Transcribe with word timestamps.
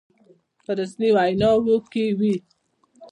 په 0.65 0.71
رسمي 0.79 1.09
ویناوو 1.15 1.75
کې 1.91 2.05
وي. 2.19 2.35